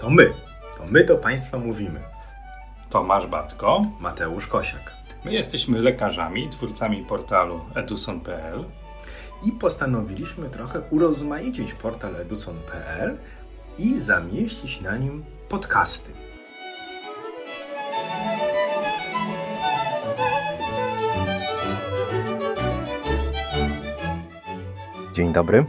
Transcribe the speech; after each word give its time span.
To 0.00 0.10
my. 0.10 0.32
To 0.76 0.86
my 0.86 1.04
do 1.04 1.16
Państwa 1.16 1.58
mówimy. 1.58 2.00
Tomasz 2.90 3.26
Batko. 3.26 3.80
Mateusz 4.00 4.46
Kosiak. 4.46 4.96
My 5.24 5.32
jesteśmy 5.32 5.78
lekarzami, 5.78 6.48
twórcami 6.48 7.04
portalu 7.04 7.60
eduson.pl 7.74 8.64
I 9.46 9.52
postanowiliśmy 9.52 10.50
trochę 10.50 10.80
urozmaicić 10.90 11.74
portal 11.74 12.16
eduson.pl 12.16 13.16
i 13.78 14.00
zamieścić 14.00 14.80
na 14.80 14.96
nim 14.96 15.24
podcasty. 15.48 16.12
Dzień 25.14 25.32
dobry. 25.32 25.64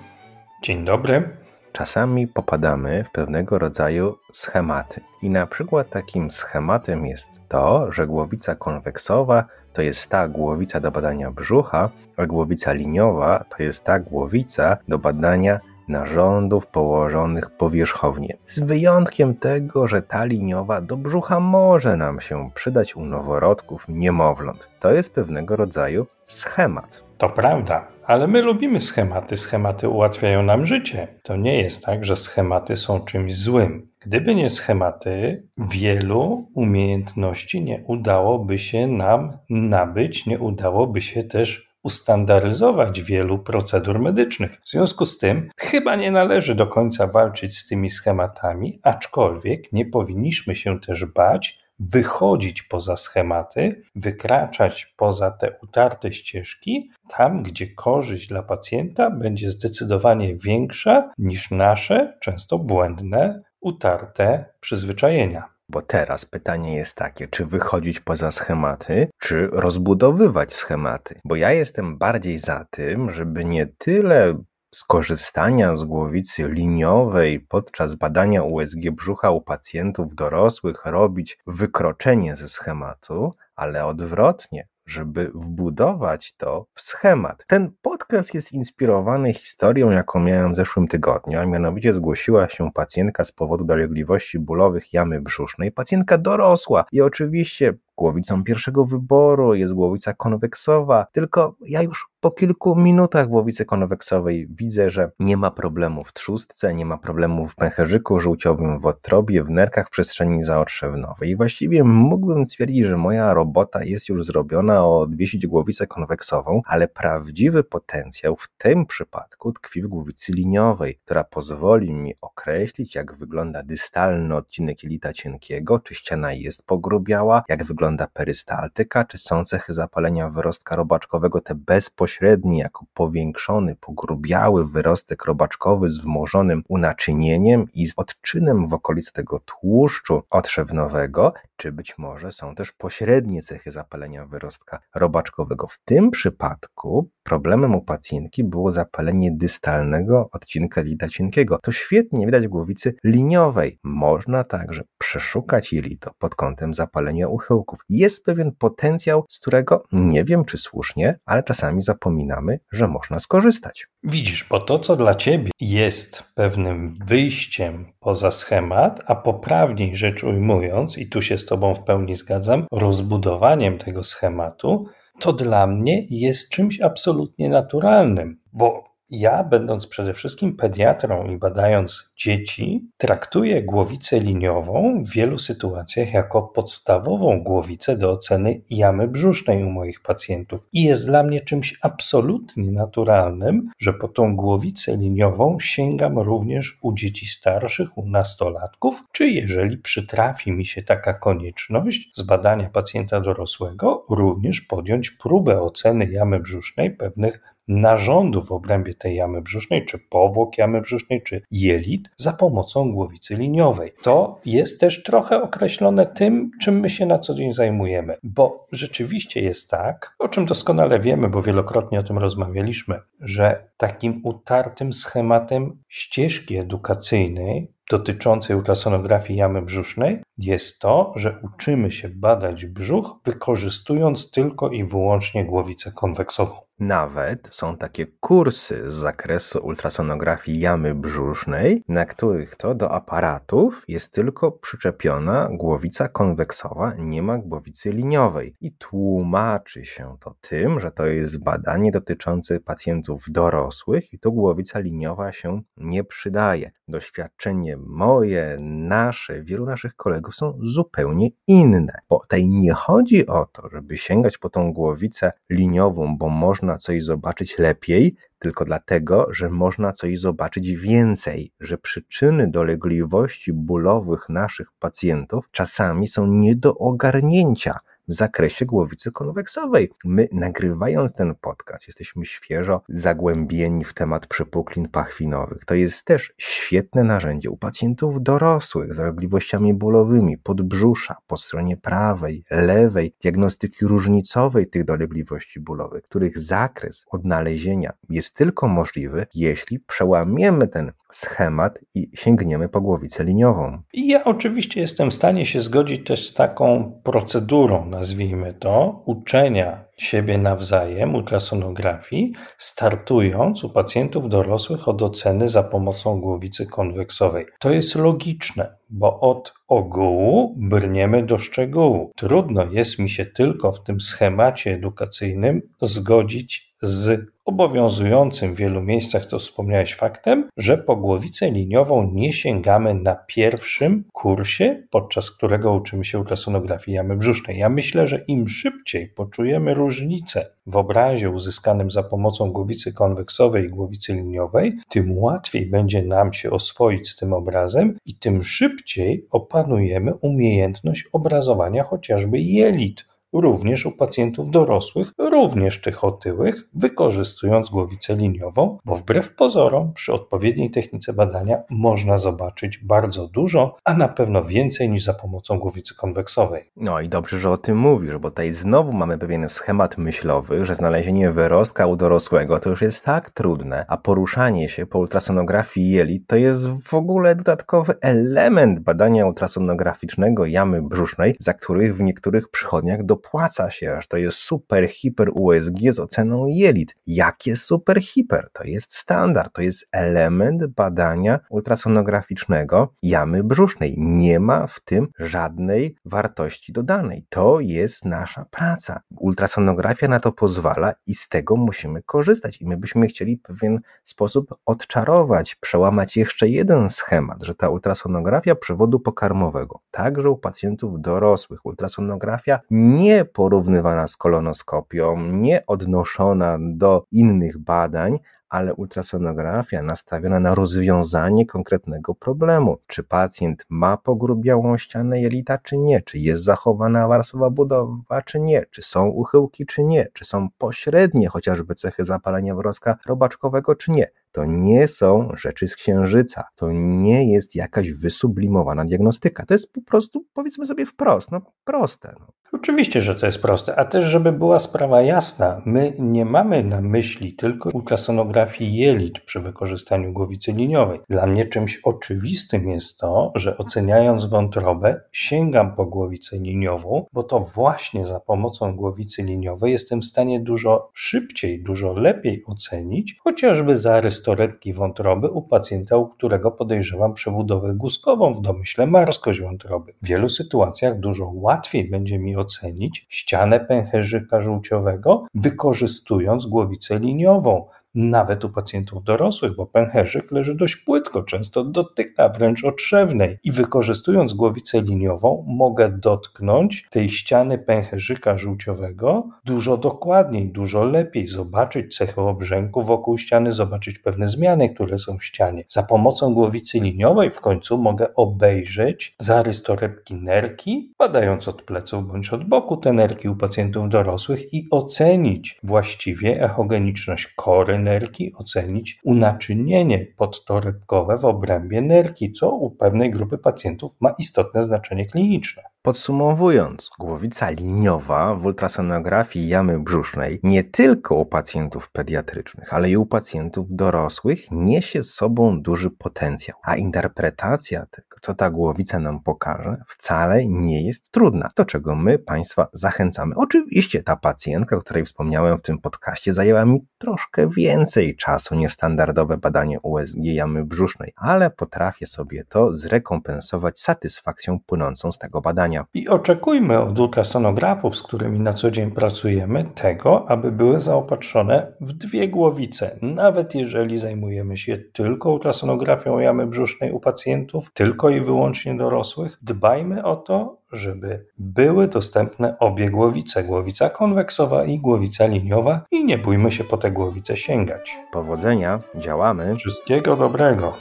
Dzień 0.62 0.86
dobry. 0.86 1.41
Czasami 1.72 2.28
popadamy 2.28 3.04
w 3.04 3.12
pewnego 3.12 3.60
rodzaju 3.60 4.18
schematy. 4.32 5.02
I 5.22 5.30
na 5.30 5.48
przykład 5.48 5.90
takim 5.90 6.32
schematem 6.32 7.06
jest 7.06 7.42
to, 7.48 7.92
że 7.92 8.08
głowica 8.08 8.56
konweksowa 8.56 9.46
to 9.74 9.82
jest 9.82 10.10
ta 10.10 10.28
głowica 10.28 10.80
do 10.80 10.92
badania 10.92 11.32
brzucha, 11.32 11.90
a 12.18 12.26
głowica 12.26 12.74
liniowa 12.74 13.46
to 13.50 13.64
jest 13.64 13.84
ta 13.84 14.00
głowica 14.00 14.78
do 14.88 14.98
badania 14.98 15.60
narządów 15.88 16.68
położonych 16.68 17.50
powierzchownie. 17.50 18.38
Z 18.46 18.60
wyjątkiem 18.60 19.36
tego, 19.36 19.88
że 19.88 20.02
ta 20.02 20.26
liniowa 20.26 20.82
do 20.82 20.98
brzucha 20.98 21.40
może 21.40 21.98
nam 21.98 22.22
się 22.22 22.50
przydać 22.54 22.96
u 22.96 23.06
noworodków, 23.06 23.86
niemowląt. 23.90 24.70
To 24.80 24.94
jest 24.94 25.14
pewnego 25.14 25.56
rodzaju 25.56 26.08
schemat. 26.34 27.04
To 27.18 27.30
prawda, 27.30 27.88
ale 28.06 28.28
my 28.28 28.42
lubimy 28.42 28.82
schematy. 28.82 29.38
Schematy 29.38 29.90
ułatwiają 29.90 30.44
nam 30.44 30.66
życie. 30.66 31.08
To 31.24 31.36
nie 31.36 31.62
jest 31.62 31.86
tak, 31.86 32.06
że 32.06 32.16
schematy 32.16 32.76
są 32.76 33.00
czymś 33.00 33.36
złym. 33.36 33.88
Gdyby 34.00 34.36
nie 34.36 34.50
schematy, 34.50 35.44
wielu 35.58 36.50
umiejętności 36.54 37.64
nie 37.64 37.84
udałoby 37.88 38.60
się 38.60 38.88
nam 38.88 39.38
nabyć, 39.50 40.26
nie 40.26 40.40
udałoby 40.40 41.02
się 41.02 41.24
też 41.24 41.72
ustandaryzować 41.84 43.02
wielu 43.02 43.40
procedur 43.40 44.00
medycznych. 44.00 44.60
W 44.66 44.70
związku 44.70 45.06
z 45.06 45.18
tym 45.18 45.50
chyba 45.60 45.96
nie 45.96 46.12
należy 46.12 46.56
do 46.56 46.68
końca 46.68 47.08
walczyć 47.08 47.58
z 47.58 47.68
tymi 47.68 47.90
schematami, 47.90 48.80
aczkolwiek 48.84 49.74
nie 49.74 49.86
powinniśmy 49.86 50.56
się 50.56 50.80
też 50.80 51.06
bać 51.06 51.61
wychodzić 51.90 52.64
poza 52.64 52.96
schematy, 52.96 53.84
wykraczać 53.96 54.94
poza 54.98 55.32
te 55.32 55.60
utarte 55.64 56.14
ścieżki, 56.14 56.92
tam 57.10 57.44
gdzie 57.44 57.68
korzyść 57.68 58.28
dla 58.28 58.44
pacjenta 58.44 59.10
będzie 59.10 59.52
zdecydowanie 59.52 60.36
większa 60.36 61.12
niż 61.18 61.52
nasze, 61.52 62.18
często 62.22 62.60
błędne, 62.60 63.42
utarte 63.62 64.46
przyzwyczajenia. 64.60 65.52
Bo 65.70 65.82
teraz 65.82 66.26
pytanie 66.26 66.76
jest 66.76 66.96
takie, 66.96 67.28
czy 67.28 67.46
wychodzić 67.46 68.00
poza 68.00 68.32
schematy, 68.32 69.08
czy 69.20 69.48
rozbudowywać 69.52 70.54
schematy? 70.54 71.20
Bo 71.26 71.36
ja 71.36 71.52
jestem 71.52 71.98
bardziej 71.98 72.40
za 72.40 72.66
tym, 72.72 73.12
żeby 73.12 73.46
nie 73.46 73.68
tyle 73.68 74.44
skorzystania 74.74 75.76
z 75.76 75.84
głowicy 75.84 76.50
liniowej 76.50 77.40
podczas 77.40 77.96
badania 77.96 78.44
USG 78.44 78.92
brzucha 78.92 79.32
u 79.32 79.42
pacjentów 79.42 80.16
dorosłych 80.16 80.86
robić 80.86 81.40
wykroczenie 81.48 82.36
ze 82.36 82.50
schematu, 82.50 83.32
ale 83.56 83.86
odwrotnie, 83.86 84.68
żeby 84.86 85.32
wbudować 85.36 86.34
to 86.34 86.66
w 86.74 86.82
schemat. 86.82 87.46
Ten 87.48 87.72
podcast 87.82 88.34
jest 88.34 88.52
inspirowany 88.52 89.34
historią, 89.34 89.92
jaką 89.92 90.20
miałem 90.20 90.52
w 90.52 90.56
zeszłym 90.56 90.88
tygodniu, 90.88 91.40
a 91.40 91.46
mianowicie 91.46 91.94
zgłosiła 91.94 92.50
się 92.50 92.72
pacjentka 92.72 93.24
z 93.24 93.32
powodu 93.32 93.64
dolegliwości 93.64 94.40
bólowych 94.40 94.94
jamy 94.94 95.22
brzusznej, 95.22 95.72
pacjentka 95.72 96.18
dorosła 96.18 96.86
i 96.92 97.02
oczywiście 97.02 97.74
głowicą 98.02 98.44
pierwszego 98.44 98.86
wyboru 98.86 99.54
jest 99.56 99.74
głowica 99.74 100.14
konweksowa, 100.14 101.06
tylko 101.12 101.56
ja 101.62 101.82
już 101.82 102.12
po 102.20 102.32
kilku 102.32 102.76
minutach 102.76 103.28
głowicy 103.28 103.66
konweksowej 103.66 104.48
widzę, 104.50 104.90
że 104.90 105.12
nie 105.20 105.38
ma 105.38 105.52
problemu 105.52 106.04
w 106.04 106.14
trzustce, 106.14 106.74
nie 106.74 106.86
ma 106.86 106.98
problemu 106.98 107.48
w 107.48 107.56
pęcherzyku 107.56 108.20
żółciowym, 108.20 108.80
w 108.80 108.86
odtrobie, 108.86 109.44
w 109.44 109.50
nerkach 109.50 109.90
przestrzeni 109.90 110.44
zaotrzewnowej. 110.44 111.30
I 111.30 111.36
właściwie 111.36 111.84
mógłbym 111.84 112.46
stwierdzić, 112.46 112.86
że 112.86 112.98
moja 112.98 113.34
robota 113.34 113.84
jest 113.84 114.10
już 114.10 114.26
zrobiona 114.26 114.86
o 114.86 115.00
odwiesić 115.00 115.48
głowicę 115.48 115.88
konweksową, 115.88 116.62
ale 116.66 116.88
prawdziwy 116.88 117.64
potencjał 117.64 118.36
w 118.36 118.48
tym 118.58 118.86
przypadku 118.86 119.54
tkwi 119.54 119.82
w 119.82 119.88
głowicy 119.88 120.32
liniowej, 120.32 121.00
która 121.06 121.24
pozwoli 121.24 121.94
mi 121.94 122.14
określić, 122.22 122.96
jak 122.96 123.18
wygląda 123.18 123.64
dystalny 123.64 124.36
odcinek 124.36 124.84
jelita 124.84 125.14
cienkiego, 125.14 125.80
czy 125.80 125.96
ściana 125.96 126.34
jest 126.34 126.66
pogrubiała, 126.66 127.44
jak 127.50 127.64
wygląda 127.64 127.91
perystaltyka, 128.14 129.06
czy 129.06 129.18
są 129.18 129.46
cechy 129.46 129.74
zapalenia 129.74 130.30
wyrostka 130.30 130.76
robaczkowego, 130.76 131.42
te 131.42 131.56
bezpośrednie 131.56 132.02
pośredni 132.22 132.58
jako 132.58 132.86
powiększony, 132.94 133.76
pogrubiały 133.76 134.68
wyrostek 134.68 135.26
robaczkowy 135.26 135.90
z 135.90 136.02
wmorzonym 136.02 136.64
unaczynieniem 136.68 137.66
i 137.74 137.88
z 137.88 137.94
odczynem 137.98 138.68
w 138.68 138.74
okolicy 138.74 139.14
tego 139.14 139.40
tłuszczu 139.40 140.24
otrzewnowego, 140.30 141.34
czy 141.62 141.72
być 141.72 141.98
może 141.98 142.32
są 142.32 142.56
też 142.56 142.72
pośrednie 142.72 143.42
cechy 143.42 143.72
zapalenia 143.72 144.26
wyrostka 144.26 144.80
robaczkowego. 144.96 145.68
W 145.68 145.80
tym 145.86 146.12
przypadku 146.12 147.10
problemem 147.24 147.76
u 147.76 147.82
pacjentki 147.82 148.44
było 148.44 148.72
zapalenie 148.72 149.32
dystalnego 149.32 150.30
odcinka 150.32 150.82
jelita 150.82 151.10
cienkiego. 151.10 151.60
To 151.64 151.72
świetnie 151.72 152.26
widać 152.26 152.48
w 152.48 152.50
głowicy 152.50 152.96
liniowej. 153.04 153.80
Można 153.84 154.44
także 154.44 154.84
przeszukać 154.98 155.74
jelito 155.74 156.12
pod 156.20 156.36
kątem 156.36 156.74
zapalenia 156.74 157.28
uchyłków. 157.28 157.80
Jest 157.90 158.26
pewien 158.26 158.52
potencjał, 158.52 159.26
z 159.30 159.40
którego 159.40 159.84
nie 159.92 160.24
wiem 160.24 160.46
czy 160.46 160.58
słusznie, 160.58 161.20
ale 161.26 161.44
czasami 161.44 161.82
zapominamy, 161.82 162.60
że 162.72 162.88
można 162.88 163.20
skorzystać. 163.20 163.88
Widzisz, 164.04 164.48
bo 164.50 164.60
to, 164.60 164.80
co 164.80 164.96
dla 164.96 165.16
ciebie 165.16 165.52
jest 165.60 166.24
pewnym 166.36 167.00
wyjściem 167.06 167.86
poza 168.00 168.32
schemat, 168.32 169.02
a 169.06 169.16
poprawniej 169.16 169.96
rzecz 169.96 170.24
ujmując, 170.24 170.98
i 170.98 171.10
tu 171.10 171.22
się 171.22 171.38
z 171.38 171.46
Tobą 171.52 171.76
w 171.76 171.84
pełni 171.84 172.16
zgadzam, 172.16 172.66
rozbudowaniem 172.72 173.78
tego 173.78 174.04
schematu, 174.04 174.86
to 175.20 175.34
dla 175.34 175.68
mnie 175.68 176.06
jest 176.10 176.50
czymś 176.50 176.82
absolutnie 176.82 177.50
naturalnym, 177.50 178.40
bo 178.54 178.91
ja, 179.12 179.44
będąc 179.44 179.88
przede 179.88 180.14
wszystkim 180.14 180.56
pediatrą 180.56 181.28
i 181.32 181.38
badając 181.38 182.14
dzieci, 182.18 182.90
traktuję 182.98 183.64
głowicę 183.64 184.20
liniową 184.20 185.04
w 185.04 185.10
wielu 185.10 185.38
sytuacjach 185.38 186.14
jako 186.14 186.42
podstawową 186.42 187.44
głowicę 187.44 187.98
do 187.98 188.12
oceny 188.12 188.62
jamy 188.70 189.08
brzusznej 189.08 189.64
u 189.64 189.70
moich 189.70 190.02
pacjentów. 190.02 190.68
I 190.74 190.84
jest 190.84 191.06
dla 191.06 191.24
mnie 191.24 191.42
czymś 191.42 191.80
absolutnie 191.82 192.72
naturalnym, 192.72 193.70
że 193.80 193.94
po 193.94 194.08
tą 194.08 194.36
głowicę 194.36 194.98
liniową 194.98 195.58
sięgam 195.60 196.20
również 196.20 196.80
u 196.82 196.94
dzieci 196.94 197.26
starszych, 197.26 197.98
u 197.98 198.10
nastolatków, 198.10 199.04
czy 199.12 199.30
jeżeli 199.30 199.78
przytrafi 199.78 200.52
mi 200.52 200.66
się 200.66 200.84
taka 200.84 201.14
konieczność 201.14 202.12
zbadania 202.14 202.70
pacjenta 202.70 203.22
dorosłego, 203.22 204.06
również 204.10 204.62
podjąć 204.62 205.12
próbę 205.12 205.62
oceny 205.62 206.12
jamy 206.12 206.40
brzusznej 206.40 206.92
pewnych 206.92 207.51
narządu 207.72 208.42
w 208.42 208.52
obrębie 208.52 208.94
tej 208.94 209.16
jamy 209.16 209.42
brzusznej, 209.42 209.86
czy 209.86 210.00
powłok 210.00 210.58
jamy 210.58 210.82
brzusznej, 210.82 211.22
czy 211.22 211.42
jelit 211.52 212.10
za 212.18 212.34
pomocą 212.34 212.92
głowicy 212.92 213.36
liniowej. 213.36 213.92
To 214.02 214.40
jest 214.46 214.80
też 214.80 215.04
trochę 215.04 215.42
określone 215.42 216.06
tym, 216.06 216.52
czym 216.62 216.80
my 216.80 216.90
się 216.90 217.06
na 217.06 217.20
co 217.20 217.34
dzień 217.34 217.54
zajmujemy, 217.54 218.18
bo 218.24 218.68
rzeczywiście 218.72 219.42
jest 219.42 219.70
tak, 219.70 220.16
o 220.20 220.28
czym 220.28 220.46
doskonale 220.46 221.00
wiemy, 221.00 221.30
bo 221.30 221.42
wielokrotnie 221.42 222.00
o 222.00 222.04
tym 222.04 222.18
rozmawialiśmy, 222.18 223.00
że 223.20 223.70
takim 223.78 224.22
utartym 224.24 224.94
schematem 224.94 225.84
ścieżki 225.88 226.58
edukacyjnej 226.58 227.74
dotyczącej 227.92 228.56
ultrasonografii 228.56 229.40
jamy 229.40 229.62
brzusznej 229.62 230.24
jest 230.38 230.80
to, 230.80 231.14
że 231.16 231.40
uczymy 231.44 231.92
się 231.92 232.10
badać 232.10 232.66
brzuch, 232.66 233.16
wykorzystując 233.26 234.32
tylko 234.32 234.70
i 234.70 234.84
wyłącznie 234.84 235.46
głowicę 235.46 235.92
konweksową. 235.96 236.56
Nawet 236.82 237.50
są 237.52 237.78
takie 237.78 238.06
kursy 238.20 238.92
z 238.92 238.96
zakresu 238.96 239.60
ultrasonografii 239.60 240.60
jamy 240.60 240.96
brzusznej, 240.96 241.84
na 241.88 242.06
których 242.06 242.56
to 242.56 242.76
do 242.76 242.92
aparatów 242.92 243.84
jest 243.88 244.14
tylko 244.14 244.52
przyczepiona 244.52 245.50
głowica 245.52 246.08
konweksowa, 246.08 246.94
nie 246.98 247.24
ma 247.24 247.38
głowicy 247.38 247.92
liniowej. 247.92 248.56
I 248.62 248.72
tłumaczy 248.72 249.86
się 249.86 250.16
to 250.20 250.36
tym, 250.42 250.80
że 250.80 250.92
to 250.92 251.06
jest 251.06 251.44
badanie 251.44 251.92
dotyczące 251.92 252.60
pacjentów 252.60 253.26
dorosłych 253.30 254.14
i 254.14 254.20
tu 254.20 254.34
głowica 254.34 254.80
liniowa 254.80 255.32
się 255.32 255.62
nie 255.78 256.04
przydaje. 256.04 256.72
Doświadczenie 256.88 257.78
moje, 257.78 258.58
nasze, 258.60 259.44
wielu 259.44 259.66
naszych 259.66 259.96
kolegów 259.96 260.36
są 260.36 260.60
zupełnie 260.64 261.30
inne. 261.48 261.94
Bo 262.10 262.20
tutaj 262.20 262.48
nie 262.48 262.74
chodzi 262.74 263.28
o 263.28 263.46
to, 263.46 263.70
żeby 263.70 263.98
sięgać 263.98 264.38
po 264.38 264.50
tą 264.50 264.74
głowicę 264.74 265.32
liniową, 265.50 266.18
bo 266.18 266.30
można 266.30 266.71
można 266.72 266.80
coś 266.80 267.04
zobaczyć 267.04 267.58
lepiej, 267.58 268.16
tylko 268.40 268.66
dlatego, 268.66 269.28
że 269.30 269.50
można 269.50 269.94
coś 269.94 270.20
zobaczyć 270.20 270.72
więcej, 270.72 271.52
że 271.60 271.78
przyczyny 271.78 272.48
dolegliwości 272.48 273.54
bólowych 273.54 274.30
naszych 274.30 274.68
pacjentów 274.80 275.50
czasami 275.52 276.08
są 276.08 276.28
nie 276.28 276.56
do 276.56 276.78
ogarnięcia 276.78 277.80
w 278.08 278.14
zakresie 278.14 278.66
głowicy 278.66 279.12
konweksowej. 279.12 279.92
My, 280.06 280.28
nagrywając 280.32 281.14
ten 281.14 281.36
podcast, 281.36 281.88
jesteśmy 281.88 282.26
świeżo 282.26 282.82
zagłębieni 282.90 283.84
w 283.84 283.94
temat 283.94 284.28
przepuklin 284.28 284.90
pachwinowych. 284.90 285.66
To 285.66 285.76
jest 285.76 286.06
też 286.06 286.34
świetne 286.38 287.04
narzędzie 287.04 287.50
u 287.50 287.58
pacjentów 287.58 288.24
dorosłych 288.24 288.94
z 288.94 288.98
dolegliwościami 288.98 289.74
bólowymi 289.74 290.38
podbrzusza 290.38 291.16
po 291.28 291.38
stronie 291.38 291.78
prawej, 291.78 292.44
lewej, 292.52 293.16
diagnostyki 293.22 293.86
różnicowej 293.86 294.68
tych 294.68 294.86
dolegliwości 294.86 295.60
bólowych, 295.60 296.04
których 296.04 296.40
zakres 296.40 297.06
odnalezienia 297.12 297.94
jest 298.10 298.36
tylko 298.36 298.68
możliwy, 298.68 299.26
jeśli 299.36 299.80
przełamiemy 299.80 300.68
ten 300.68 300.92
schemat 301.12 301.80
i 301.96 302.12
sięgniemy 302.14 302.70
po 302.70 302.82
głowicę 302.82 303.24
liniową. 303.24 303.82
I 303.94 304.08
ja 304.08 304.24
oczywiście 304.24 304.82
jestem 304.82 305.10
w 305.10 305.14
stanie 305.14 305.46
się 305.46 305.62
zgodzić 305.62 306.08
też 306.08 306.30
z 306.30 306.34
taką 306.34 306.92
procedurą, 307.04 307.86
nazwijmy 307.86 308.54
to, 308.54 309.04
uczenia 309.06 309.86
siebie 309.98 310.38
nawzajem 310.38 311.16
ultrasonografii, 311.16 312.34
startując 312.58 313.64
u 313.64 313.70
pacjentów 313.70 314.30
dorosłych 314.30 314.88
od 314.88 315.02
oceny 315.02 315.50
za 315.50 315.64
pomocą 315.64 316.22
głowicy 316.22 316.66
konweksowej. 316.66 317.46
To 317.60 317.70
jest 317.70 317.96
logiczne, 317.96 318.76
bo 318.90 319.20
od 319.20 319.54
ogółu 319.68 320.56
brniemy 320.58 321.26
do 321.26 321.38
szczegółu. 321.38 322.12
Trudno 322.16 322.66
jest 322.72 323.00
mi 323.00 323.10
się 323.10 323.26
tylko 323.26 323.72
w 323.72 323.84
tym 323.84 324.02
schemacie 324.02 324.74
edukacyjnym 324.74 325.62
zgodzić 325.82 326.76
z 326.82 327.26
obowiązującym 327.52 328.54
w 328.54 328.58
wielu 328.58 328.82
miejscach, 328.82 329.26
to 329.26 329.40
wspomniałeś 329.40 329.96
faktem, 329.96 330.50
że 330.58 330.78
po 330.78 330.96
głowicę 330.96 331.52
liniową 331.52 332.12
nie 332.14 332.34
sięgamy 332.34 332.94
na 332.94 333.16
pierwszym 333.16 334.04
kursie, 334.14 334.84
podczas 334.90 335.32
którego 335.32 335.74
uczymy 335.74 336.06
się 336.06 336.20
ultrasonografii 336.20 336.96
jamy 336.96 337.18
brzusznej. 337.18 337.58
Ja 337.58 337.70
myślę, 337.70 338.08
że 338.08 338.24
im 338.28 338.48
szybciej 338.48 339.08
poczujemy 339.08 339.74
różnicę 339.74 340.46
w 340.68 340.76
obrazie 340.76 341.30
uzyskanym 341.30 341.92
za 341.92 342.04
pomocą 342.04 342.52
głowicy 342.52 342.94
konweksowej 342.94 343.66
i 343.66 343.70
głowicy 343.70 344.14
liniowej, 344.14 344.78
tym 344.90 345.18
łatwiej 345.18 345.66
będzie 345.66 346.04
nam 346.04 346.34
się 346.34 346.52
oswoić 346.52 347.10
z 347.10 347.16
tym 347.16 347.34
obrazem 347.34 347.98
i 348.06 348.16
tym 348.16 348.44
szybciej 348.44 349.28
opanujemy 349.32 350.14
umiejętność 350.16 351.08
obrazowania 351.14 351.84
chociażby 351.84 352.40
jelit 352.40 353.11
również 353.34 353.86
u 353.86 353.92
pacjentów 353.92 354.50
dorosłych, 354.50 355.12
również 355.18 355.82
tych 355.82 356.04
otyłych, 356.04 356.70
wykorzystując 356.74 357.70
głowicę 357.70 358.16
liniową, 358.16 358.78
bo 358.86 358.96
wbrew 358.96 359.36
pozorom 359.36 359.94
przy 359.94 360.14
odpowiedniej 360.14 360.72
technice 360.72 361.14
badania 361.14 361.64
można 361.70 362.18
zobaczyć 362.18 362.78
bardzo 362.78 363.28
dużo, 363.28 363.76
a 363.84 363.94
na 363.94 364.08
pewno 364.08 364.44
więcej 364.44 364.90
niż 364.90 365.04
za 365.04 365.14
pomocą 365.14 365.60
głowicy 365.60 365.96
konweksowej. 365.96 366.72
No 366.76 367.02
i 367.02 367.10
dobrze, 367.10 367.40
że 367.40 367.52
o 367.52 367.58
tym 367.58 367.78
mówisz, 367.78 368.18
bo 368.18 368.30
tutaj 368.30 368.54
znowu 368.54 368.94
mamy 368.94 369.18
pewien 369.18 369.50
schemat 369.50 369.98
myślowy, 369.98 370.66
że 370.66 370.76
znalezienie 370.76 371.32
wyrostka 371.32 371.86
u 371.86 371.96
dorosłego 371.96 372.60
to 372.60 372.70
już 372.70 372.82
jest 372.82 373.06
tak 373.06 373.30
trudne, 373.30 373.86
a 373.88 373.98
poruszanie 373.98 374.70
się 374.70 374.86
po 374.86 375.00
ultrasonografii 375.00 375.92
jelit 375.92 376.28
to 376.28 376.36
jest 376.36 376.68
w 376.70 376.94
ogóle 376.94 377.36
dodatkowy 377.36 377.94
element 378.02 378.80
badania 378.80 379.26
ultrasonograficznego 379.26 380.46
jamy 380.46 380.82
brzusznej, 380.82 381.36
za 381.40 381.54
których 381.54 381.96
w 381.96 382.02
niektórych 382.02 382.50
przychodniach 382.50 383.04
do 383.04 383.21
opłaca 383.26 383.72
się, 383.72 383.94
aż 383.94 384.08
to 384.08 384.18
jest 384.18 384.38
super 384.38 384.90
hiper 384.90 385.30
USG 385.36 385.78
z 385.90 386.00
oceną 386.00 386.48
jelit. 386.48 386.96
Jakie 387.08 387.56
super 387.56 388.02
hiper? 388.02 388.50
To 388.54 388.64
jest 388.64 388.96
standard, 388.96 389.54
to 389.54 389.62
jest 389.62 389.88
element 389.92 390.66
badania 390.66 391.40
ultrasonograficznego 391.50 392.94
jamy 393.04 393.44
brzusznej. 393.44 393.96
Nie 393.98 394.40
ma 394.40 394.68
w 394.68 394.80
tym 394.80 395.08
żadnej 395.20 395.96
wartości 396.06 396.74
dodanej. 396.74 397.26
To 397.30 397.60
jest 397.60 398.06
nasza 398.06 398.46
praca. 398.52 399.02
Ultrasonografia 399.20 400.08
na 400.08 400.20
to 400.20 400.32
pozwala 400.32 400.94
i 401.08 401.14
z 401.14 401.28
tego 401.28 401.56
musimy 401.56 402.04
korzystać. 402.04 402.62
I 402.62 402.66
my 402.66 402.78
byśmy 402.78 403.08
chcieli 403.08 403.38
w 403.38 403.42
pewien 403.42 403.80
sposób 404.06 404.56
odczarować, 404.66 405.56
przełamać 405.56 406.18
jeszcze 406.18 406.50
jeden 406.50 406.90
schemat, 406.90 407.44
że 407.44 407.56
ta 407.56 407.70
ultrasonografia 407.70 408.56
przewodu 408.56 409.00
pokarmowego, 409.00 409.80
także 409.92 410.30
u 410.30 410.38
pacjentów 410.38 411.02
dorosłych, 411.02 411.66
ultrasonografia 411.66 412.60
nie 412.72 413.11
nie 413.12 413.26
porównywana 413.26 414.08
z 414.08 414.18
kolonoskopią, 414.18 415.18
nie 415.22 415.66
odnoszona 415.66 416.58
do 416.62 417.06
innych 417.12 417.58
badań, 417.58 418.20
ale 418.50 418.74
ultrasonografia 418.74 419.82
nastawiona 419.82 420.40
na 420.40 420.56
rozwiązanie 420.56 421.46
konkretnego 421.46 422.16
problemu. 422.16 422.78
Czy 422.88 423.04
pacjent 423.04 423.66
ma 423.70 423.98
pogrubiałą 423.98 424.78
ścianę 424.78 425.22
jelita, 425.22 425.58
czy 425.58 425.78
nie? 425.78 426.02
Czy 426.02 426.20
jest 426.20 426.44
zachowana 426.44 427.08
warstwa 427.08 427.50
budowa, 427.50 428.22
czy 428.22 428.40
nie? 428.40 428.66
Czy 428.72 428.82
są 428.82 429.08
uchyłki, 429.08 429.66
czy 429.66 429.84
nie? 429.84 430.08
Czy 430.14 430.26
są 430.26 430.48
pośrednie 430.58 431.28
chociażby 431.28 431.76
cechy 431.76 432.06
zapalenia 432.06 432.56
wrostka 432.56 432.98
robaczkowego, 433.08 433.76
czy 433.76 433.92
nie? 433.92 434.08
To 434.32 434.46
nie 434.46 434.88
są 434.88 435.30
rzeczy 435.34 435.68
z 435.68 435.76
księżyca. 435.76 436.44
To 436.56 436.72
nie 436.72 437.32
jest 437.32 437.56
jakaś 437.56 437.92
wysublimowana 437.92 438.86
diagnostyka. 438.86 439.46
To 439.46 439.54
jest 439.54 439.74
po 439.74 439.82
prostu, 439.82 440.26
powiedzmy 440.34 440.66
sobie 440.66 440.86
wprost, 440.86 441.32
no 441.32 441.42
proste. 441.64 442.16
No. 442.20 442.41
Oczywiście, 442.54 443.02
że 443.02 443.16
to 443.16 443.26
jest 443.26 443.42
proste, 443.42 443.76
a 443.76 443.86
też, 443.86 444.06
żeby 444.06 444.32
była 444.32 444.60
sprawa 444.60 445.02
jasna, 445.02 445.62
my 445.66 445.94
nie 446.00 446.26
mamy 446.26 446.64
na 446.64 446.82
myśli 446.82 447.34
tylko 447.34 447.70
ultrasonografii 447.70 448.76
jelit 448.76 449.20
przy 449.20 449.40
wykorzystaniu 449.40 450.14
głowicy 450.14 450.52
liniowej. 450.52 451.00
Dla 451.10 451.26
mnie 451.26 451.46
czymś 451.46 451.80
oczywistym 451.84 452.70
jest 452.70 452.98
to, 452.98 453.32
że 453.36 453.58
oceniając 453.58 454.26
wątrobę, 454.26 455.02
sięgam 455.12 455.76
po 455.76 455.86
głowicę 455.86 456.38
liniową, 456.38 457.06
bo 457.14 457.24
to 457.24 457.40
właśnie 457.40 458.06
za 458.06 458.20
pomocą 458.20 458.76
głowicy 458.76 459.24
liniowej 459.24 459.72
jestem 459.72 460.02
w 460.02 460.06
stanie 460.06 460.40
dużo 460.40 460.90
szybciej, 460.94 461.64
dużo 461.64 461.94
lepiej 461.94 462.44
ocenić 462.46 463.20
chociażby 463.24 463.78
zarys 463.78 464.24
torebki 464.24 464.74
wątroby 464.74 465.30
u 465.30 465.42
pacjenta, 465.42 465.98
u 465.98 466.08
którego 466.08 466.52
podejrzewam 466.52 467.14
przebudowę 467.14 467.74
guzkową 467.76 468.34
w 468.34 468.42
domyśle 468.42 468.88
marskość 468.88 469.42
wątroby. 469.42 469.94
W 470.02 470.08
wielu 470.08 470.30
sytuacjach 470.30 471.00
dużo 471.00 471.32
łatwiej 471.36 471.90
będzie 471.90 472.20
mi 472.20 472.41
ocenić 472.42 473.06
ścianę 473.10 473.60
pęcherzyka 473.60 474.42
żółciowego, 474.42 475.28
wykorzystując 475.34 476.46
głowicę 476.46 477.00
liniową, 477.00 477.68
nawet 477.96 478.46
u 478.46 478.50
pacjentów 478.50 479.04
dorosłych, 479.04 479.56
bo 479.56 479.66
pęcherzyk 479.66 480.32
leży 480.32 480.56
dość 480.56 480.76
płytko, 480.76 481.24
często 481.24 481.64
dotyka 481.64 482.30
wręcz 482.30 482.64
otrzewnej 482.64 483.38
i 483.44 483.52
wykorzystując 483.52 484.34
głowicę 484.34 484.82
liniową 484.82 485.46
mogę 485.48 485.90
dotknąć 485.90 486.88
tej 486.90 487.10
ściany 487.10 487.58
pęcherzyka 487.58 488.38
żółciowego 488.38 489.30
dużo 489.46 489.78
dokładniej, 489.78 490.52
dużo 490.52 490.84
lepiej, 490.84 491.28
zobaczyć 491.28 491.98
cechy 491.98 492.22
obrzęku 492.22 492.84
wokół 492.84 493.18
ściany, 493.18 493.54
zobaczyć 493.54 494.00
pewne 494.00 494.30
zmiany, 494.30 494.70
które 494.70 495.00
są 495.00 495.18
w 495.18 495.26
ścianie. 495.26 495.64
Za 495.68 495.84
pomocą 495.84 496.34
głowicy 496.34 496.80
liniowej 496.80 497.32
w 497.32 497.40
końcu 497.40 497.78
mogę 497.78 498.16
obejrzeć 498.16 499.16
zarys 499.20 499.64
torebki 499.64 500.16
nerki, 500.16 500.94
badając 501.00 501.48
od 501.48 501.62
pleców 501.62 502.08
bądź 502.08 502.34
od 502.34 502.44
boku 502.44 502.78
te 502.78 502.94
nerki 502.94 503.30
u 503.30 503.36
pacjentów 503.36 503.90
dorosłych 503.90 504.54
i 504.54 504.68
ocenić 504.72 505.60
właściwie 505.64 506.44
echogeniczność 506.44 507.28
kory 507.28 507.81
nerki 507.82 508.34
ocenić 508.36 509.00
unaczynienie 509.04 510.06
podtorebkowe 510.18 511.18
w 511.18 511.26
obrębie 511.26 511.82
nerki, 511.82 512.32
co 512.32 512.50
u 512.52 512.72
pewnej 512.72 513.12
grupy 513.12 513.38
pacjentów 513.38 513.96
ma 514.00 514.14
istotne 514.20 514.64
znaczenie 514.64 515.06
kliniczne. 515.06 515.71
Podsumowując, 515.84 516.90
głowica 517.00 517.50
liniowa 517.50 518.36
w 518.36 518.46
ultrasonografii 518.46 519.48
jamy 519.48 519.80
brzusznej 519.80 520.40
nie 520.44 520.64
tylko 520.64 521.16
u 521.16 521.26
pacjentów 521.26 521.92
pediatrycznych, 521.92 522.74
ale 522.74 522.90
i 522.90 522.98
u 522.98 523.06
pacjentów 523.06 523.68
dorosłych 523.70 524.52
niesie 524.52 525.04
z 525.04 525.14
sobą 525.14 525.62
duży 525.62 525.90
potencjał, 525.90 526.58
a 526.64 526.76
interpretacja 526.76 527.86
tego, 527.86 528.18
co 528.22 528.34
ta 528.34 528.50
głowica 528.50 529.00
nam 529.00 529.24
pokaże, 529.24 529.84
wcale 529.88 530.46
nie 530.46 530.88
jest 530.88 531.12
trudna, 531.12 531.50
do 531.56 531.66
czego 531.66 531.96
my 531.96 532.20
Państwa 532.20 532.68
zachęcamy. 532.74 533.36
Oczywiście 533.36 534.04
ta 534.04 534.16
pacjentka, 534.16 534.76
o 534.76 534.80
której 534.80 535.06
wspomniałem 535.06 535.58
w 535.58 535.62
tym 535.62 535.80
podcaście, 535.80 536.34
zajęła 536.34 536.66
mi 536.66 536.86
troszkę 536.98 537.50
więcej 537.50 538.16
czasu 538.16 538.56
niż 538.56 538.74
standardowe 538.74 539.38
badanie 539.38 539.80
USG 539.80 540.18
jamy 540.24 540.66
brzusznej, 540.66 541.14
ale 541.16 541.50
potrafię 541.50 542.08
sobie 542.08 542.46
to 542.50 542.76
zrekompensować 542.76 543.80
satysfakcją 543.80 544.60
płynącą 544.60 545.12
z 545.12 545.18
tego 545.18 545.42
badania. 545.42 545.71
Badania. 545.72 545.86
I 545.94 546.08
oczekujmy 546.08 546.80
od 546.80 547.00
ultrasonografów, 547.00 547.96
z 547.96 548.04
którymi 548.04 548.40
na 548.40 548.54
co 548.54 548.72
dzień 548.72 548.92
pracujemy, 548.92 549.66
tego, 549.76 550.30
aby 550.30 550.52
były 550.52 550.80
zaopatrzone 550.80 551.74
w 551.82 551.94
dwie 551.94 552.28
głowice. 552.28 552.98
Nawet 553.02 553.56
jeżeli 553.56 553.98
zajmujemy 553.98 554.58
się 554.58 554.78
tylko 554.78 555.32
ultrasonografią 555.32 556.20
jamy 556.20 556.48
brzusznej 556.48 556.92
u 556.92 557.00
pacjentów, 557.00 557.74
tylko 557.74 558.10
i 558.10 558.22
wyłącznie 558.22 558.76
dorosłych, 558.76 559.38
dbajmy 559.42 560.04
o 560.04 560.16
to, 560.16 560.58
żeby 560.72 561.26
były 561.38 561.88
dostępne 561.88 562.60
obie 562.60 562.90
głowice, 562.90 563.44
głowica 563.44 563.90
konweksowa 563.90 564.66
i 564.66 564.80
głowica 564.80 565.28
liniowa 565.28 565.86
i 565.92 566.06
nie 566.06 566.18
bójmy 566.18 566.52
się 566.52 566.64
po 566.64 566.78
te 566.78 566.92
głowice 566.92 567.38
sięgać. 567.38 567.98
Powodzenia, 568.12 568.80
działamy. 568.96 569.56
Wszystkiego 569.56 570.16
dobrego. 570.16 570.74